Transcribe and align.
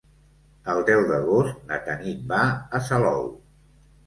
El 0.73 0.79
deu 0.87 1.01
d'agost 1.11 1.59
na 1.73 1.77
Tanit 1.91 2.25
va 2.33 2.41
a 2.79 2.83
Salou. 2.89 3.31